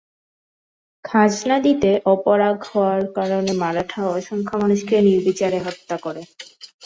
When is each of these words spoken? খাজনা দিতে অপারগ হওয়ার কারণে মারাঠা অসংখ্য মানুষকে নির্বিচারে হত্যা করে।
খাজনা 1.05 1.57
দিতে 1.59 1.89
অপারগ 2.05 2.57
হওয়ার 2.69 3.01
কারণে 3.17 3.51
মারাঠা 3.61 4.01
অসংখ্য 4.11 4.53
মানুষকে 4.61 4.95
নির্বিচারে 5.07 5.59
হত্যা 5.65 5.95
করে। 5.97 6.21